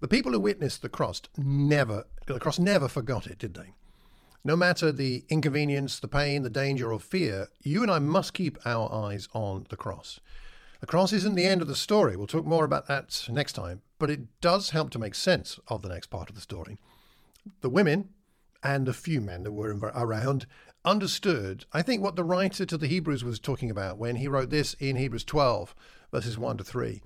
The 0.01 0.09
people 0.09 0.33
who 0.33 0.41
witnessed 0.41 0.83
the 0.83 0.89
cross 0.89 1.23
never 1.37 2.05
the 2.27 2.39
cross 2.39 2.59
never 2.59 2.89
forgot 2.89 3.27
it, 3.27 3.39
did 3.39 3.55
they? 3.55 3.73
No 4.45 4.55
matter 4.55 4.93
the 4.93 5.25
inconvenience, 5.29 5.99
the 5.99 6.09
pain, 6.09 6.43
the 6.43 6.51
danger, 6.51 6.93
or 6.93 7.01
fear, 7.01 7.49
you 7.63 7.83
and 7.83 7.91
I 7.91 7.99
must 7.99 8.35
keep 8.35 8.59
our 8.65 8.93
eyes 8.93 9.29
on 9.33 9.67
the 9.71 9.77
cross. 9.77 10.21
The 10.81 10.87
cross 10.87 11.13
isn't 11.13 11.35
the 11.35 11.47
end 11.47 11.63
of 11.63 11.69
the 11.69 11.75
story. 11.75 12.17
We'll 12.17 12.27
talk 12.27 12.45
more 12.45 12.65
about 12.65 12.87
that 12.87 13.27
next 13.31 13.55
time, 13.55 13.81
but 13.99 14.11
it 14.11 14.41
does 14.41 14.71
help 14.71 14.91
to 14.91 14.99
make 14.99 15.15
sense 15.15 15.59
of 15.69 15.81
the 15.81 15.89
next 15.89 16.09
part 16.09 16.29
of 16.29 16.35
the 16.35 16.43
story. 16.43 16.77
The 17.63 17.71
women 17.71 18.11
and 18.63 18.87
the 18.87 18.93
few 18.93 19.23
men 19.23 19.43
that 19.45 19.53
were 19.53 19.75
around 19.95 20.47
understood, 20.85 21.65
I 21.73 21.81
think, 21.81 22.03
what 22.03 22.17
the 22.17 22.25
writer 22.25 22.67
to 22.67 22.77
the 22.77 22.89
Hebrews 22.89 23.25
was 23.25 23.41
talking 23.41 23.71
about 23.71 23.97
when 23.97 24.17
he 24.17 24.29
wrote 24.29 24.51
this 24.51 24.75
in 24.75 24.97
Hebrews 24.97 25.25
12, 25.25 25.75
verses 26.13 26.39
1 26.39 26.59
to 26.59 26.65
3. 26.65 27.01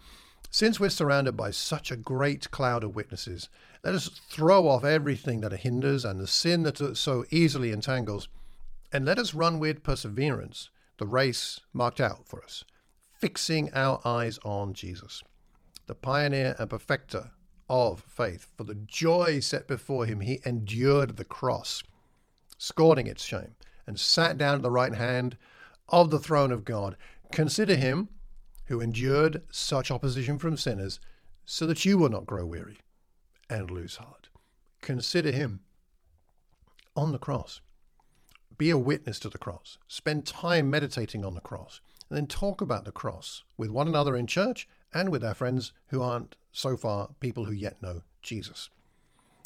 Since 0.51 0.81
we're 0.81 0.89
surrounded 0.89 1.37
by 1.37 1.53
such 1.53 1.93
a 1.93 1.97
great 1.97 2.51
cloud 2.51 2.83
of 2.83 2.97
witnesses, 2.97 3.49
let 3.85 3.95
us 3.95 4.09
throw 4.09 4.67
off 4.67 4.85
everything 4.85 5.43
that 5.43 5.53
hinders 5.53 6.05
and 6.05 6.19
the 6.19 6.27
sin 6.27 6.65
that 6.65 6.97
so 6.97 7.25
easily 7.31 7.71
entangles, 7.71 8.29
and 8.93 9.05
let 9.05 9.19
us 9.19 9.33
run 9.33 9.61
with 9.61 9.85
perseverance 9.85 10.71
the 10.99 11.07
race 11.07 11.61
marked 11.73 12.01
out 12.01 12.27
for 12.27 12.43
us 12.43 12.65
fixing 13.21 13.71
our 13.75 14.01
eyes 14.05 14.39
on 14.45 14.73
Jesus, 14.73 15.23
the 15.87 15.95
pioneer 15.95 16.57
and 16.59 16.71
perfecter 16.71 17.33
of 17.69 18.03
faith. 18.09 18.47
For 18.57 18.65
the 18.65 18.75
joy 18.75 19.41
set 19.41 19.69
before 19.69 20.07
him, 20.07 20.21
he 20.21 20.41
endured 20.45 21.17
the 21.17 21.25
cross, 21.25 21.83
scorning 22.57 23.07
its 23.07 23.23
shame, 23.23 23.55
and 23.87 24.01
sat 24.01 24.39
down 24.39 24.55
at 24.57 24.63
the 24.63 24.71
right 24.71 24.95
hand 24.95 25.37
of 25.91 26.11
the 26.11 26.19
throne 26.19 26.51
of 26.51 26.65
God. 26.65 26.97
Consider 27.31 27.77
him 27.77 28.09
who 28.67 28.81
endured 28.81 29.43
such 29.51 29.91
opposition 29.91 30.39
from 30.39 30.57
sinners, 30.57 30.99
so 31.45 31.67
that 31.67 31.85
you 31.85 31.99
will 31.99 32.09
not 32.09 32.27
grow 32.27 32.47
weary 32.47 32.79
and 33.51 33.71
lose 33.71 33.97
heart. 33.97 34.29
Consider 34.81 35.33
him 35.33 35.61
on 36.97 37.13
the 37.13 37.19
cross. 37.19 37.61
Be 38.57 38.71
a 38.71 38.79
witness 38.79 39.19
to 39.21 39.29
the 39.29 39.39
cross. 39.39 39.79
Spend 39.89 40.27
time 40.27 40.71
meditating 40.71 41.25
on 41.25 41.35
the 41.35 41.41
cross 41.41 41.81
and 42.11 42.19
then 42.19 42.27
talk 42.27 42.61
about 42.61 42.85
the 42.85 42.93
cross 42.93 43.45
with 43.57 43.71
one 43.71 43.89
another 43.89 44.17
in 44.17 44.27
church 44.27 44.69
and 44.93 45.09
with 45.09 45.25
our 45.25 45.35
friends 45.35 45.73
who 45.87 46.03
aren't 46.03 46.37
so 46.53 46.77
far 46.77 47.11
people 47.21 47.45
who 47.45 47.53
yet 47.53 47.81
know 47.81 48.03
Jesus. 48.21 48.69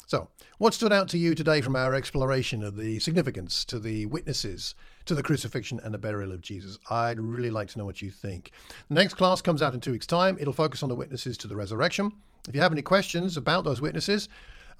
So, 0.07 0.27
what 0.59 0.73
stood 0.73 0.93
out 0.93 1.07
to 1.09 1.17
you 1.17 1.33
today 1.33 1.61
from 1.61 1.75
our 1.75 1.95
exploration 1.95 2.63
of 2.63 2.75
the 2.75 2.99
significance 2.99 3.65
to 3.65 3.79
the 3.79 4.05
witnesses 4.05 4.75
to 5.05 5.15
the 5.15 5.23
crucifixion 5.23 5.79
and 5.83 5.93
the 5.93 5.99
burial 5.99 6.31
of 6.31 6.41
Jesus? 6.41 6.77
I'd 6.91 7.19
really 7.19 7.49
like 7.49 7.69
to 7.69 7.79
know 7.79 7.85
what 7.85 8.03
you 8.03 8.11
think. 8.11 8.51
The 8.89 8.95
next 8.95 9.15
class 9.15 9.41
comes 9.41 9.63
out 9.63 9.73
in 9.73 9.79
two 9.79 9.91
weeks' 9.91 10.05
time. 10.05 10.37
It'll 10.39 10.53
focus 10.53 10.83
on 10.83 10.89
the 10.89 10.95
witnesses 10.95 11.37
to 11.39 11.47
the 11.47 11.55
resurrection. 11.55 12.11
If 12.47 12.53
you 12.53 12.61
have 12.61 12.71
any 12.71 12.83
questions 12.83 13.35
about 13.35 13.63
those 13.63 13.81
witnesses, 13.81 14.29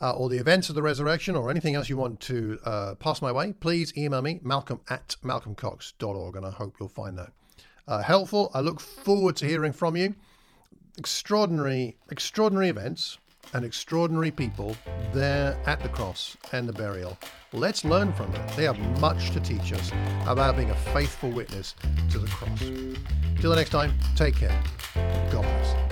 uh, 0.01 0.11
or 0.11 0.29
the 0.29 0.37
events 0.37 0.69
of 0.69 0.75
the 0.75 0.81
resurrection 0.81 1.35
or 1.35 1.49
anything 1.49 1.75
else 1.75 1.89
you 1.89 1.97
want 1.97 2.19
to 2.19 2.59
uh, 2.65 2.95
pass 2.95 3.21
my 3.21 3.31
way, 3.31 3.53
please 3.53 3.97
email 3.97 4.21
me, 4.21 4.39
malcolm 4.43 4.81
at 4.89 5.15
malcolmcox.org, 5.23 6.35
and 6.35 6.45
I 6.45 6.51
hope 6.51 6.75
you'll 6.79 6.89
find 6.89 7.17
that 7.17 7.31
uh, 7.87 8.01
helpful. 8.01 8.51
I 8.53 8.61
look 8.61 8.79
forward 8.79 9.35
to 9.37 9.45
hearing 9.45 9.73
from 9.73 9.95
you. 9.95 10.15
Extraordinary, 10.97 11.97
extraordinary 12.09 12.69
events 12.69 13.17
and 13.53 13.63
extraordinary 13.63 14.31
people 14.31 14.75
there 15.13 15.57
at 15.65 15.81
the 15.81 15.89
cross 15.89 16.35
and 16.51 16.67
the 16.67 16.73
burial. 16.73 17.17
Let's 17.53 17.85
learn 17.85 18.11
from 18.13 18.31
them. 18.31 18.45
They 18.55 18.63
have 18.63 18.79
much 18.99 19.31
to 19.31 19.39
teach 19.39 19.71
us 19.73 19.91
about 20.27 20.57
being 20.57 20.71
a 20.71 20.75
faithful 20.75 21.29
witness 21.29 21.75
to 22.11 22.19
the 22.19 22.27
cross. 22.27 22.59
Till 23.39 23.49
the 23.49 23.55
next 23.55 23.69
time, 23.69 23.93
take 24.15 24.35
care. 24.35 24.63
God 25.31 25.43
bless. 25.43 25.84